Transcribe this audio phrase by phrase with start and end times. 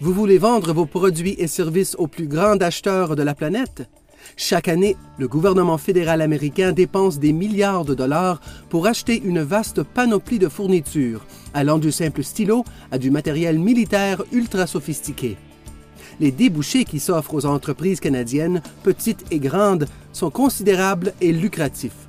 [0.00, 3.88] Vous voulez vendre vos produits et services aux plus grands acheteurs de la planète?
[4.36, 9.82] Chaque année, le gouvernement fédéral américain dépense des milliards de dollars pour acheter une vaste
[9.82, 12.62] panoplie de fournitures, allant du simple stylo
[12.92, 15.36] à du matériel militaire ultra sophistiqué.
[16.20, 22.06] Les débouchés qui s'offrent aux entreprises canadiennes, petites et grandes, sont considérables et lucratifs.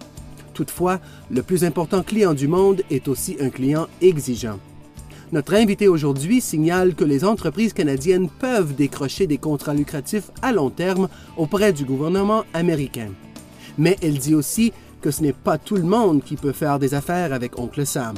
[0.53, 0.99] Toutefois,
[1.31, 4.59] le plus important client du monde est aussi un client exigeant.
[5.31, 10.71] Notre invité aujourd'hui signale que les entreprises canadiennes peuvent décrocher des contrats lucratifs à long
[10.71, 11.07] terme
[11.37, 13.09] auprès du gouvernement américain.
[13.77, 16.95] Mais elle dit aussi que ce n'est pas tout le monde qui peut faire des
[16.95, 18.15] affaires avec Oncle Sam.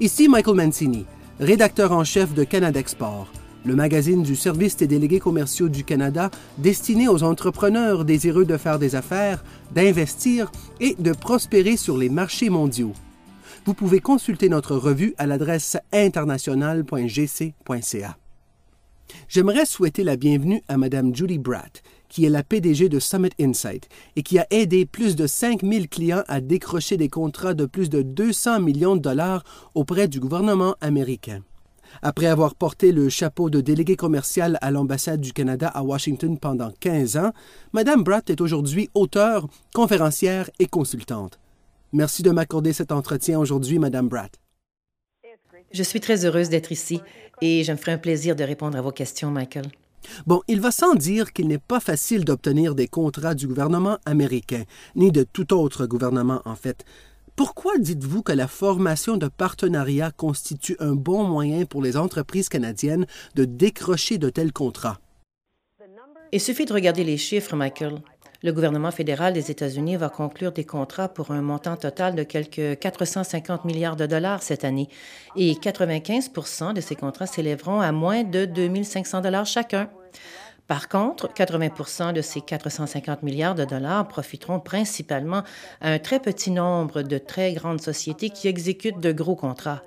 [0.00, 1.04] Ici Michael Mancini,
[1.38, 3.28] rédacteur en chef de Canada Export,
[3.64, 8.80] le magazine du Service des délégués commerciaux du Canada destiné aux entrepreneurs désireux de faire
[8.80, 12.94] des affaires, d'investir et de prospérer sur les marchés mondiaux.
[13.66, 18.16] Vous pouvez consulter notre revue à l'adresse international.gc.ca.
[19.28, 23.88] J'aimerais souhaiter la bienvenue à Mme Judy Bratt, qui est la PDG de Summit Insight
[24.14, 28.02] et qui a aidé plus de 5000 clients à décrocher des contrats de plus de
[28.02, 29.42] 200 millions de dollars
[29.74, 31.42] auprès du gouvernement américain.
[32.02, 36.70] Après avoir porté le chapeau de délégué commercial à l'ambassade du Canada à Washington pendant
[36.78, 37.32] 15 ans,
[37.72, 41.40] Mme Bratt est aujourd'hui auteure, conférencière et consultante.
[41.92, 44.40] Merci de m'accorder cet entretien aujourd'hui, Madame Bratt.
[45.72, 47.00] Je suis très heureuse d'être ici
[47.40, 49.66] et je me ferai un plaisir de répondre à vos questions, Michael.
[50.26, 54.64] Bon, il va sans dire qu'il n'est pas facile d'obtenir des contrats du gouvernement américain,
[54.94, 56.84] ni de tout autre gouvernement en fait.
[57.34, 63.06] Pourquoi dites-vous que la formation de partenariats constitue un bon moyen pour les entreprises canadiennes
[63.34, 65.00] de décrocher de tels contrats?
[66.32, 68.00] Il suffit de regarder les chiffres, Michael.
[68.42, 72.78] Le gouvernement fédéral des États-Unis va conclure des contrats pour un montant total de quelques
[72.78, 74.88] 450 milliards de dollars cette année
[75.36, 79.88] et 95% de ces contrats s'élèveront à moins de 2500 dollars chacun.
[80.66, 85.42] Par contre, 80% de ces 450 milliards de dollars profiteront principalement
[85.80, 89.82] à un très petit nombre de très grandes sociétés qui exécutent de gros contrats.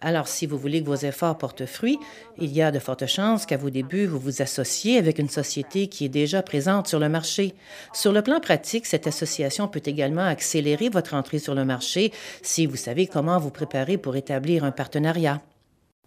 [0.00, 1.98] Alors, si vous voulez que vos efforts portent fruit,
[2.38, 5.88] il y a de fortes chances qu'à vos débuts, vous vous associez avec une société
[5.88, 7.54] qui est déjà présente sur le marché.
[7.92, 12.66] Sur le plan pratique, cette association peut également accélérer votre entrée sur le marché si
[12.66, 15.42] vous savez comment vous préparer pour établir un partenariat.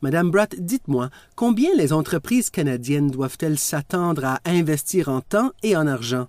[0.01, 5.85] Madame Bratt, dites-moi, combien les entreprises canadiennes doivent-elles s'attendre à investir en temps et en
[5.85, 6.27] argent?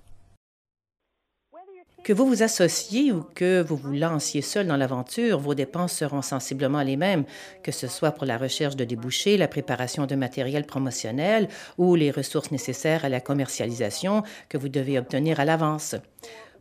[2.03, 6.21] Que vous vous associez ou que vous vous lanciez seul dans l'aventure, vos dépenses seront
[6.21, 7.25] sensiblement les mêmes,
[7.63, 11.49] que ce soit pour la recherche de débouchés, la préparation de matériel promotionnel
[11.79, 15.95] ou les ressources nécessaires à la commercialisation que vous devez obtenir à l'avance.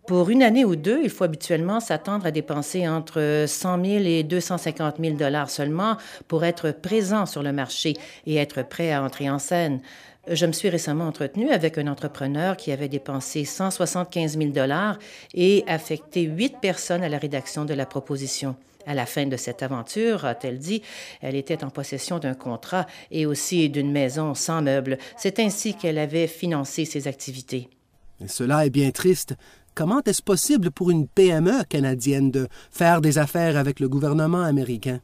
[0.08, 4.24] Pour une année ou deux, il faut habituellement s'attendre à dépenser entre 100 000 et
[4.24, 5.96] 250 000 dollars seulement
[6.28, 7.94] pour être présent sur le marché
[8.26, 9.80] et être prêt à entrer en scène.
[10.28, 14.98] Je me suis récemment entretenue avec un entrepreneur qui avait dépensé 175 000 dollars
[15.34, 18.56] et affecté huit personnes à la rédaction de la proposition.
[18.88, 20.82] À la fin de cette aventure, a-t-elle dit,
[21.22, 24.98] elle était en possession d'un contrat et aussi d'une maison sans meubles.
[25.18, 27.70] C'est ainsi qu'elle avait financé ses activités.
[28.28, 29.36] cela est bien triste.
[29.74, 35.00] Comment est-ce possible pour une PME canadienne de faire des affaires avec le gouvernement américain?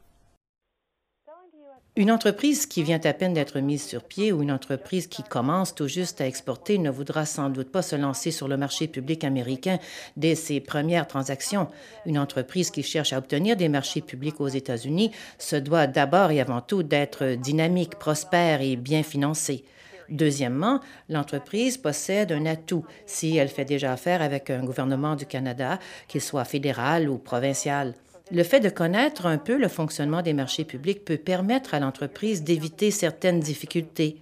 [1.95, 5.73] Une entreprise qui vient à peine d'être mise sur pied ou une entreprise qui commence
[5.73, 9.23] tout juste à exporter ne voudra sans doute pas se lancer sur le marché public
[9.23, 9.79] américain
[10.16, 11.69] dès ses premières transactions.
[12.05, 16.39] Une entreprise qui cherche à obtenir des marchés publics aux États-Unis se doit d'abord et
[16.39, 19.63] avant tout d'être dynamique, prospère et bien financée.
[20.09, 20.79] Deuxièmement,
[21.09, 26.22] l'entreprise possède un atout si elle fait déjà affaire avec un gouvernement du Canada, qu'il
[26.22, 27.94] soit fédéral ou provincial.
[28.31, 32.44] Le fait de connaître un peu le fonctionnement des marchés publics peut permettre à l'entreprise
[32.44, 34.17] d'éviter certaines difficultés.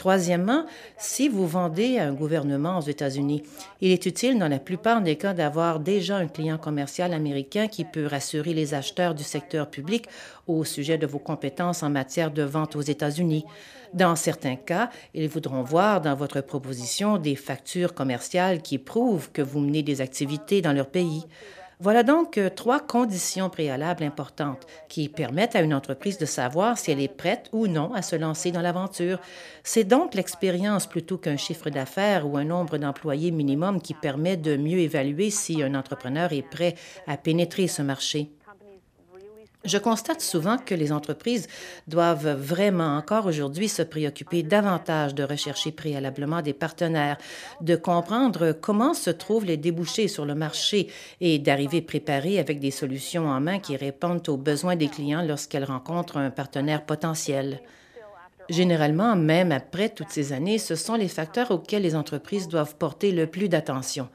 [0.00, 0.64] Troisièmement,
[0.96, 3.42] si vous vendez à un gouvernement aux États-Unis,
[3.82, 7.84] il est utile dans la plupart des cas d'avoir déjà un client commercial américain qui
[7.84, 10.06] peut rassurer les acheteurs du secteur public
[10.46, 13.44] au sujet de vos compétences en matière de vente aux États-Unis.
[13.92, 19.42] Dans certains cas, ils voudront voir dans votre proposition des factures commerciales qui prouvent que
[19.42, 21.26] vous menez des activités dans leur pays.
[21.82, 26.90] Voilà donc euh, trois conditions préalables importantes qui permettent à une entreprise de savoir si
[26.90, 29.18] elle est prête ou non à se lancer dans l'aventure.
[29.64, 34.58] C'est donc l'expérience plutôt qu'un chiffre d'affaires ou un nombre d'employés minimum qui permet de
[34.58, 36.74] mieux évaluer si un entrepreneur est prêt
[37.06, 38.30] à pénétrer ce marché.
[39.64, 41.46] Je constate souvent que les entreprises
[41.86, 47.18] doivent vraiment encore aujourd'hui se préoccuper davantage de rechercher préalablement des partenaires,
[47.60, 50.88] de comprendre comment se trouvent les débouchés sur le marché
[51.20, 55.64] et d'arriver préparées avec des solutions en main qui répondent aux besoins des clients lorsqu'elles
[55.64, 57.60] rencontrent un partenaire potentiel.
[58.48, 63.12] Généralement, même après toutes ces années, ce sont les facteurs auxquels les entreprises doivent porter
[63.12, 64.08] le plus d'attention.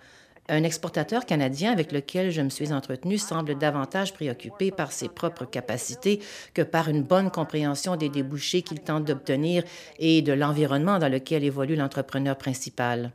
[0.47, 5.45] Un exportateur canadien avec lequel je me suis entretenu semble davantage préoccupé par ses propres
[5.45, 6.19] capacités
[6.53, 9.63] que par une bonne compréhension des débouchés qu'il tente d'obtenir
[9.97, 13.11] et de l'environnement dans lequel évolue l'entrepreneur principal.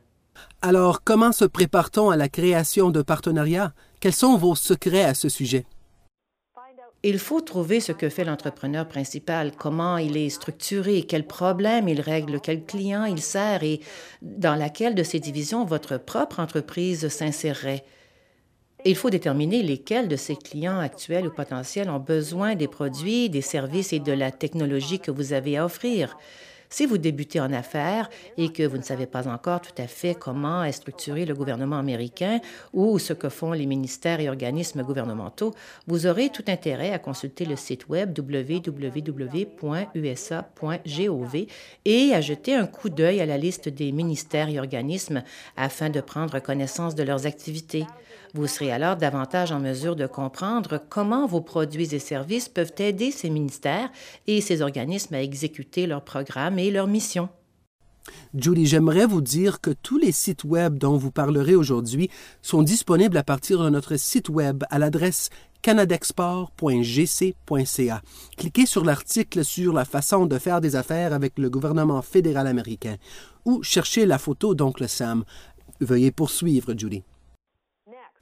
[0.61, 3.73] Alors, comment se prépare-t-on à la création de partenariats?
[4.01, 5.65] Quels sont vos secrets à ce sujet?
[7.03, 11.99] Il faut trouver ce que fait l'entrepreneur principal, comment il est structuré, quels problèmes il
[11.99, 13.79] règle, quel client il sert et
[14.21, 17.83] dans laquelle de ces divisions votre propre entreprise s'insérerait.
[18.85, 23.41] Il faut déterminer lesquels de ces clients actuels ou potentiels ont besoin des produits, des
[23.41, 26.17] services et de la technologie que vous avez à offrir.
[26.73, 30.15] Si vous débutez en affaires et que vous ne savez pas encore tout à fait
[30.15, 32.39] comment est structuré le gouvernement américain
[32.71, 35.53] ou ce que font les ministères et organismes gouvernementaux,
[35.87, 38.95] vous aurez tout intérêt à consulter le site web www.usa.gov
[41.83, 45.23] et à jeter un coup d'œil à la liste des ministères et organismes
[45.57, 47.85] afin de prendre connaissance de leurs activités.
[48.33, 53.11] Vous serez alors davantage en mesure de comprendre comment vos produits et services peuvent aider
[53.11, 53.91] ces ministères
[54.25, 57.29] et ces organismes à exécuter leurs programmes et leurs missions.
[58.33, 62.09] Julie, j'aimerais vous dire que tous les sites web dont vous parlerez aujourd'hui
[62.41, 65.29] sont disponibles à partir de notre site web à l'adresse
[65.61, 68.01] canadexport.gc.ca.
[68.37, 72.95] Cliquez sur l'article sur la façon de faire des affaires avec le gouvernement fédéral américain
[73.45, 75.23] ou cherchez la photo d'Oncle Sam.
[75.79, 77.03] Veuillez poursuivre, Julie.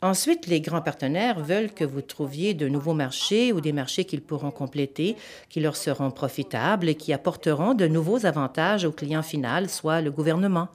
[0.01, 4.21] Ensuite, les grands partenaires veulent que vous trouviez de nouveaux marchés ou des marchés qu'ils
[4.21, 5.17] pourront compléter,
[5.49, 10.09] qui leur seront profitables et qui apporteront de nouveaux avantages au client final, soit le
[10.09, 10.69] gouvernement.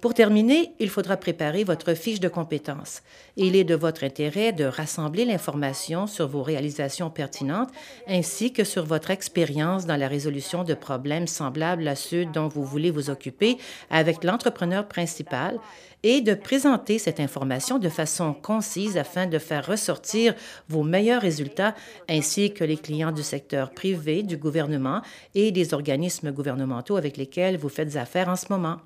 [0.00, 3.02] Pour terminer, il faudra préparer votre fiche de compétences.
[3.36, 7.70] Il est de votre intérêt de rassembler l'information sur vos réalisations pertinentes
[8.06, 12.64] ainsi que sur votre expérience dans la résolution de problèmes semblables à ceux dont vous
[12.64, 13.58] voulez vous occuper
[13.90, 15.58] avec l'entrepreneur principal
[16.02, 20.34] et de présenter cette information de façon concise afin de faire ressortir
[20.68, 21.74] vos meilleurs résultats
[22.08, 25.02] ainsi que les clients du secteur privé, du gouvernement
[25.34, 28.76] et des organismes gouvernementaux avec lesquels vous faites affaire en ce moment.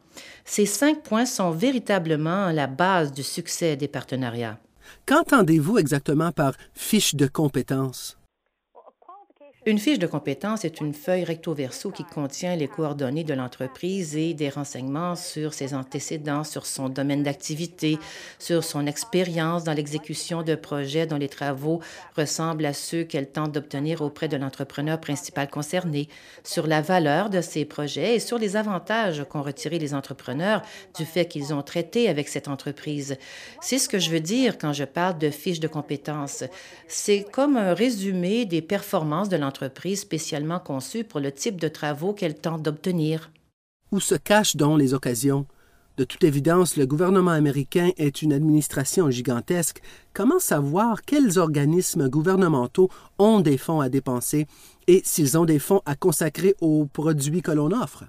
[0.44, 4.58] Ces cinq points sont véritablement la base du succès des partenariats.
[5.06, 8.17] Qu'entendez-vous exactement par fiche de compétences?
[9.64, 14.35] Une fiche de compétences est une feuille recto-verso qui contient les coordonnées de l'entreprise et
[14.35, 17.97] des renseignements sur ses antécédents, sur son domaine d'activité,
[18.41, 21.79] sur son expérience dans l'exécution de projets dont les travaux
[22.17, 26.08] ressemblent à ceux qu'elle tente d'obtenir auprès de l'entrepreneur principal concerné,
[26.43, 30.62] sur la valeur de ces projets et sur les avantages qu'ont retirés les entrepreneurs
[30.99, 33.17] du fait qu'ils ont traité avec cette entreprise.
[33.61, 36.43] C'est ce que je veux dire quand je parle de fiche de compétences.
[36.88, 41.69] C'est comme un résumé des performances de l'entreprise entreprise spécialement conçue pour le type de
[41.69, 43.31] travaux qu'elle tente d'obtenir.
[43.90, 45.46] Où se cachent donc les occasions?
[45.99, 49.82] De toute évidence, le gouvernement américain est une administration gigantesque.
[50.14, 52.88] Comment savoir quels organismes gouvernementaux
[53.19, 54.46] ont des fonds à dépenser
[54.87, 58.05] et s'ils ont des fonds à consacrer aux produits que l'on offre?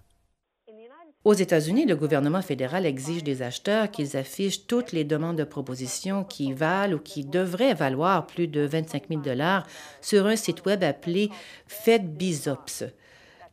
[1.23, 6.25] Aux États-Unis, le gouvernement fédéral exige des acheteurs qu'ils affichent toutes les demandes de proposition
[6.25, 9.65] qui valent ou qui devraient valoir plus de 25 000 dollars
[10.01, 11.29] sur un site web appelé
[11.67, 12.83] FedBizops.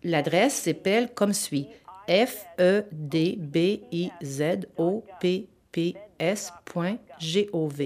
[0.02, 1.68] L'adresse s'appelle comme suit
[2.08, 7.82] f e d b i z o p p s.gov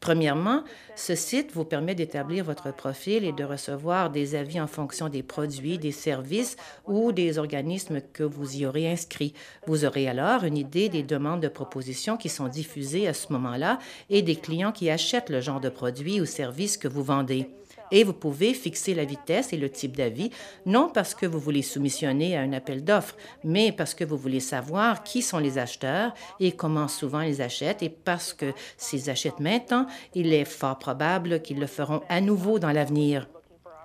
[0.00, 0.64] Premièrement,
[0.96, 5.22] ce site vous permet d'établir votre profil et de recevoir des avis en fonction des
[5.22, 9.32] produits, des services ou des organismes que vous y aurez inscrits.
[9.68, 13.78] Vous aurez alors une idée des demandes de propositions qui sont diffusées à ce moment-là
[14.10, 17.48] et des clients qui achètent le genre de produits ou services que vous vendez.
[17.94, 20.30] Et vous pouvez fixer la vitesse et le type d'avis,
[20.66, 24.40] non parce que vous voulez soumissionner à un appel d'offres, mais parce que vous voulez
[24.40, 29.38] savoir qui sont les acheteurs et comment souvent ils achètent, et parce que s'ils achètent
[29.38, 33.28] maintenant, il est fort probable qu'ils le feront à nouveau dans l'avenir.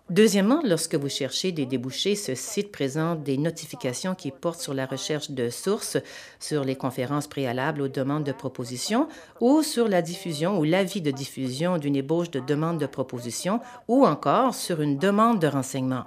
[0.09, 4.87] Deuxièmement, lorsque vous cherchez des débouchés, ce site présente des notifications qui portent sur la
[4.87, 5.97] recherche de sources,
[6.39, 9.07] sur les conférences préalables aux demandes de proposition
[9.39, 14.03] ou sur la diffusion ou l'avis de diffusion d'une ébauche de demande de proposition ou
[14.03, 16.05] encore sur une demande de renseignement.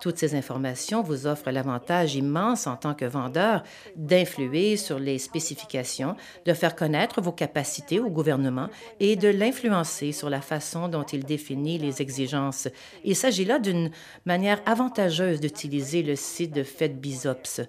[0.00, 3.64] Toutes ces informations vous offrent l'avantage immense en tant que vendeur
[3.96, 6.14] d'influer sur les spécifications,
[6.46, 8.68] de faire connaître vos capacités au gouvernement
[9.00, 12.68] et de l'influencer sur la façon dont il définit les exigences.
[13.04, 13.90] Il s'agit là d'une
[14.24, 17.62] manière avantageuse d'utiliser le site de FedBizops.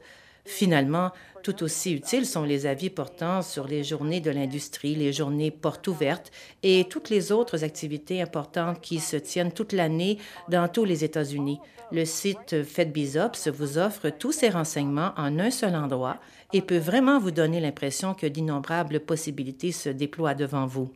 [0.49, 1.11] Finalement,
[1.43, 5.87] tout aussi utiles sont les avis portant sur les journées de l'industrie, les journées portes
[5.87, 6.31] ouvertes
[6.63, 10.17] et toutes les autres activités importantes qui se tiennent toute l'année
[10.49, 11.59] dans tous les États-Unis.
[11.91, 16.17] Le site FedBizops vous offre tous ces renseignements en un seul endroit
[16.51, 20.89] et peut vraiment vous donner l'impression que d'innombrables possibilités se déploient devant vous.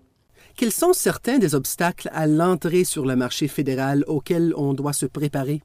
[0.57, 5.05] Quels sont certains des obstacles à l'entrée sur le marché fédéral auxquels on doit se
[5.05, 5.61] préparer?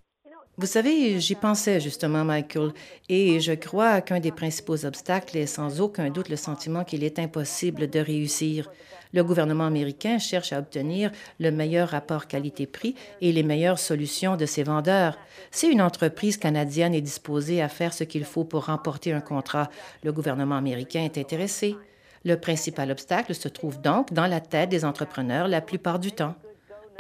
[0.61, 2.73] Vous savez, j'y pensais justement, Michael,
[3.09, 7.21] et je crois qu'un des principaux obstacles est sans aucun doute le sentiment qu'il est
[7.21, 8.69] impossible de réussir.
[9.13, 14.47] Le gouvernement américain cherche à obtenir le meilleur rapport qualité-prix et les meilleures solutions de
[14.47, 15.17] ses vendeurs.
[15.53, 19.71] Si une entreprise canadienne est disposée à faire ce qu'il faut pour remporter un contrat,
[20.03, 21.77] le gouvernement américain est intéressé.
[22.25, 26.35] Le principal obstacle se trouve donc dans la tête des entrepreneurs la plupart du temps.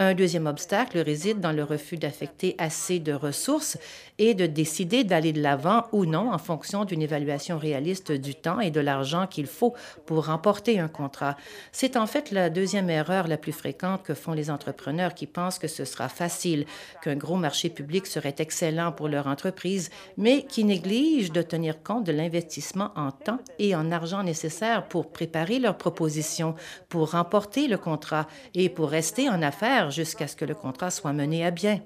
[0.00, 3.76] Un deuxième obstacle réside dans le refus d'affecter assez de ressources
[4.18, 8.60] et de décider d'aller de l'avant ou non en fonction d'une évaluation réaliste du temps
[8.60, 9.74] et de l'argent qu'il faut
[10.06, 11.36] pour remporter un contrat.
[11.72, 15.58] C'est en fait la deuxième erreur la plus fréquente que font les entrepreneurs qui pensent
[15.58, 16.66] que ce sera facile,
[17.02, 22.04] qu'un gros marché public serait excellent pour leur entreprise, mais qui négligent de tenir compte
[22.04, 26.54] de l'investissement en temps et en argent nécessaire pour préparer leur proposition,
[26.88, 31.12] pour remporter le contrat et pour rester en affaires jusqu'à ce que le contrat soit
[31.12, 31.80] mené à bien.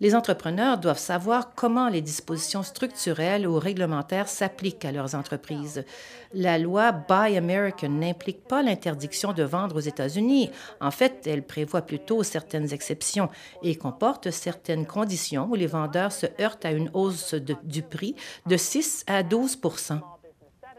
[0.00, 5.84] Les entrepreneurs doivent savoir comment les dispositions structurelles ou réglementaires s'appliquent à leurs entreprises.
[6.32, 10.50] La loi Buy American n'implique pas l'interdiction de vendre aux États-Unis.
[10.80, 13.28] En fait, elle prévoit plutôt certaines exceptions
[13.62, 18.14] et comporte certaines conditions où les vendeurs se heurtent à une hausse du prix
[18.46, 19.58] de 6 à 12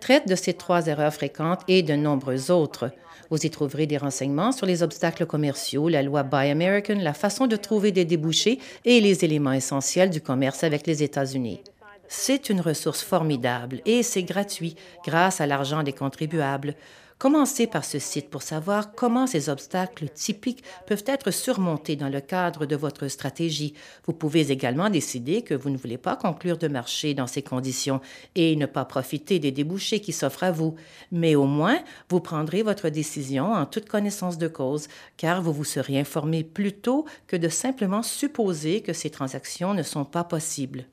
[0.00, 2.90] traite de ces trois erreurs fréquentes et de nombreuses autres.
[3.30, 7.46] Vous y trouverez des renseignements sur les obstacles commerciaux, la loi Buy American, la façon
[7.46, 11.60] de trouver des débouchés et les éléments essentiels du commerce avec les États-Unis.
[12.08, 16.74] C'est une ressource formidable et c'est gratuit grâce à l'argent des contribuables.
[17.18, 22.20] Commencez par ce site pour savoir comment ces obstacles typiques peuvent être surmontés dans le
[22.20, 23.74] cadre de votre stratégie.
[24.06, 28.00] Vous pouvez également décider que vous ne voulez pas conclure de marché dans ces conditions
[28.36, 30.76] et ne pas profiter des débouchés qui s'offrent à vous.
[31.10, 35.64] Mais au moins, vous prendrez votre décision en toute connaissance de cause, car vous vous
[35.64, 40.84] serez informé plus tôt que de simplement supposer que ces transactions ne sont pas possibles.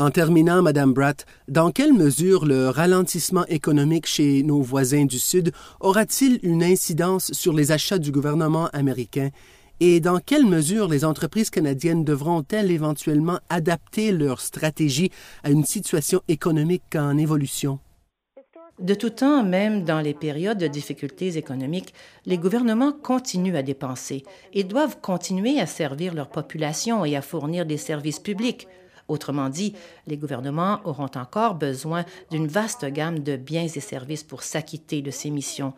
[0.00, 5.52] En terminant, Madame Bratt, dans quelle mesure le ralentissement économique chez nos voisins du Sud
[5.78, 9.28] aura-t-il une incidence sur les achats du gouvernement américain?
[9.78, 15.10] Et dans quelle mesure les entreprises canadiennes devront-elles éventuellement adapter leur stratégie
[15.44, 17.78] à une situation économique en évolution?
[18.78, 21.92] De tout temps, même dans les périodes de difficultés économiques,
[22.24, 24.22] les gouvernements continuent à dépenser
[24.54, 28.66] et doivent continuer à servir leur population et à fournir des services publics,
[29.10, 29.74] Autrement dit,
[30.06, 35.10] les gouvernements auront encore besoin d'une vaste gamme de biens et services pour s'acquitter de
[35.10, 35.74] ces missions.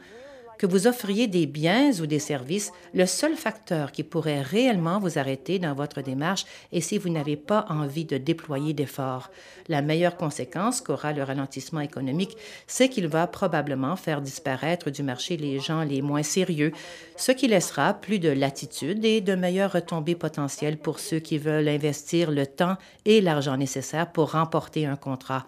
[0.63, 5.19] Que vous offriez des biens ou des services, le seul facteur qui pourrait réellement vous
[5.19, 9.33] arrêter dans votre démarche est si vous n'avez pas envie de déployer d'efforts.
[9.67, 12.37] La meilleure conséquence qu'aura le ralentissement économique,
[12.69, 16.71] c'est qu'il va probablement faire disparaître du marché les gens les moins sérieux,
[17.17, 21.67] ce qui laissera plus de latitude et de meilleures retombées potentielles pour ceux qui veulent
[21.67, 25.45] investir le temps et l'argent nécessaires pour remporter un contrat.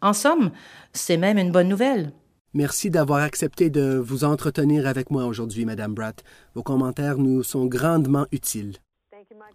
[0.00, 0.52] En somme,
[0.92, 2.12] c'est même une bonne nouvelle.
[2.54, 6.22] Merci d'avoir accepté de vous entretenir avec moi aujourd'hui, Madame Bratt.
[6.54, 8.76] Vos commentaires nous sont grandement utiles.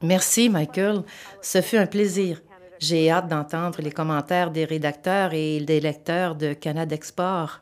[0.01, 1.03] Merci, Michael.
[1.41, 2.41] Ce fut un plaisir.
[2.79, 7.61] J'ai hâte d'entendre les commentaires des rédacteurs et des lecteurs de Canada Export.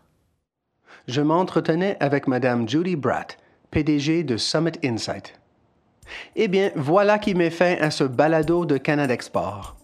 [1.08, 3.38] Je m'entretenais avec Madame Judy Bratt,
[3.72, 5.40] PDG de Summit Insight.
[6.36, 9.76] Eh bien, voilà qui met fin à ce balado de Canada Export.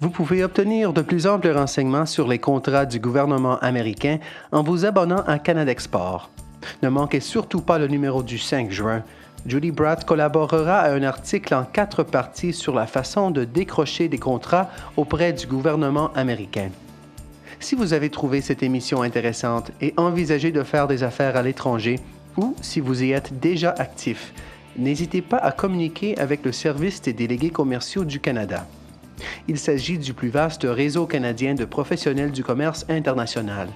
[0.00, 4.18] Vous pouvez obtenir de plus amples renseignements sur les contrats du gouvernement américain
[4.52, 6.30] en vous abonnant à Canada Export.
[6.82, 9.02] Ne manquez surtout pas le numéro du 5 juin.
[9.46, 14.18] Judy Bratt collaborera à un article en quatre parties sur la façon de décrocher des
[14.18, 16.70] contrats auprès du gouvernement américain.
[17.58, 21.98] Si vous avez trouvé cette émission intéressante et envisagez de faire des affaires à l'étranger,
[22.36, 24.32] ou si vous y êtes déjà actif,
[24.76, 28.66] n'hésitez pas à communiquer avec le Service des délégués commerciaux du Canada.
[29.48, 33.68] Il s'agit du plus vaste réseau canadien de professionnels du commerce international.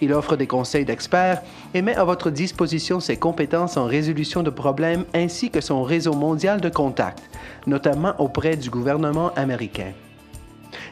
[0.00, 1.42] Il offre des conseils d'experts
[1.74, 6.14] et met à votre disposition ses compétences en résolution de problèmes ainsi que son réseau
[6.14, 7.28] mondial de contacts,
[7.66, 9.92] notamment auprès du gouvernement américain.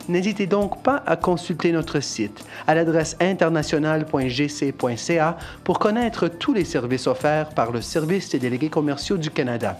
[0.08, 7.06] N'hésitez donc pas à consulter notre site à l'adresse international.gc.ca pour connaître tous les services
[7.06, 9.78] offerts par le Service des délégués commerciaux du Canada.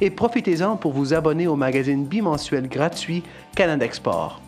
[0.00, 3.22] Et profitez-en pour vous abonner au magazine bimensuel gratuit
[3.54, 4.40] Canada Export.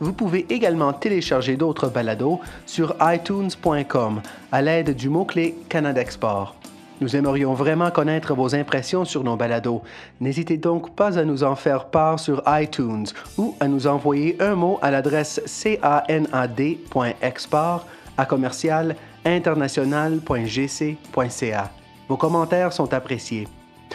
[0.00, 6.54] Vous pouvez également télécharger d'autres balados sur itunes.com à l'aide du mot-clé Canada Export.
[7.00, 9.82] Nous aimerions vraiment connaître vos impressions sur nos balados.
[10.20, 14.56] N'hésitez donc pas à nous en faire part sur iTunes ou à nous envoyer un
[14.56, 15.40] mot à l'adresse
[16.08, 21.70] canad.export à commercial international.gc.ca.
[22.08, 23.46] Vos commentaires sont appréciés.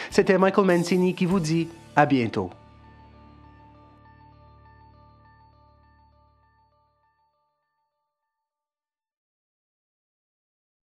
[0.10, 2.50] C'était Michael Mancini qui vous dit à bientôt.